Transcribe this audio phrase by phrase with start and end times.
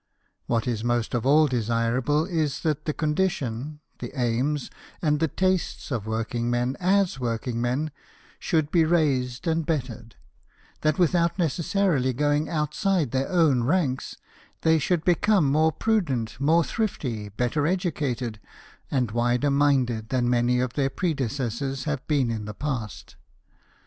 [0.47, 5.91] What is most of all desirable is that the condition, the aims, and the tastes
[5.91, 7.91] of working men, as working men,
[8.39, 10.15] should be raised and bettered;
[10.81, 14.17] that with out necessarily going outside their own ranks,
[14.63, 18.39] the) should become more prudent, more thrifty, better educated,
[18.89, 23.17] and wider minded than many of cheir predecessors have been in the past.